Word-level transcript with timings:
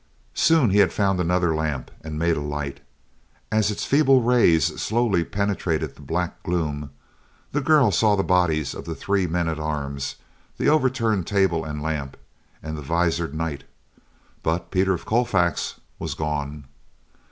Soon 0.33 0.71
he 0.71 0.79
had 0.79 0.91
found 0.91 1.19
another 1.19 1.53
lamp 1.53 1.91
and 2.03 2.17
made 2.17 2.35
a 2.35 2.41
light. 2.41 2.79
As 3.51 3.69
its 3.69 3.85
feeble 3.85 4.23
rays 4.23 4.81
slowly 4.81 5.23
penetrated 5.23 5.93
the 5.93 6.01
black 6.01 6.41
gloom, 6.41 6.89
the 7.51 7.61
girl 7.61 7.91
saw 7.91 8.15
the 8.15 8.23
bodies 8.23 8.73
of 8.73 8.85
the 8.85 8.95
three 8.95 9.27
men 9.27 9.47
at 9.47 9.59
arms, 9.59 10.15
the 10.57 10.67
overturned 10.69 11.27
table 11.27 11.63
and 11.63 11.83
lamp, 11.83 12.17
and 12.63 12.75
the 12.75 12.81
visored 12.81 13.35
knight; 13.35 13.63
but 14.41 14.71
Peter 14.71 14.95
of 14.95 15.05
Colfax 15.05 15.79
was 15.99 16.15
gone. 16.15 16.65